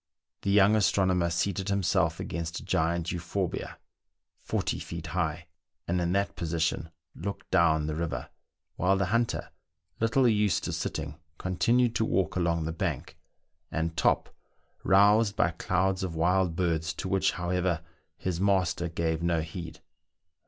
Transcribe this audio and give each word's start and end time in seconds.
The 0.41 0.49
young 0.49 0.75
astronomer 0.75 1.29
seated 1.29 1.69
himself 1.69 2.19
against 2.19 2.59
a 2.59 2.65
giant 2.65 3.11
euphorbia, 3.11 3.77
forty 4.41 4.79
feet 4.79 5.05
high, 5.13 5.45
and 5.87 6.01
in 6.01 6.11
that 6.13 6.35
position 6.35 6.89
looked 7.13 7.51
down 7.51 7.85
the 7.85 7.93
river, 7.93 8.29
while 8.77 8.97
the 8.97 9.05
hunter, 9.13 9.51
little 9.99 10.27
used 10.27 10.63
to 10.63 10.73
sitting, 10.73 11.19
continued 11.37 11.93
to 11.97 12.05
walk 12.05 12.35
along 12.35 12.65
the 12.65 12.71
bank, 12.71 13.15
and 13.71 13.95
Top 13.95 14.35
roused 14.83 15.39
up 15.39 15.59
clouds 15.59 16.01
of 16.01 16.15
wild 16.15 16.55
birds, 16.55 16.93
to 16.95 17.07
which, 17.07 17.33
however, 17.33 17.81
his 18.17 18.41
master 18.41 18.89
gave 18.89 19.21
no 19.21 19.41
heed. 19.41 19.81